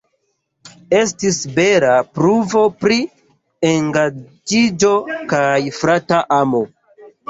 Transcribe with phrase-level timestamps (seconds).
[0.99, 2.99] Estis bela pruvo pri
[3.75, 4.95] engaĝiĝo
[5.37, 6.69] kaj frata amo.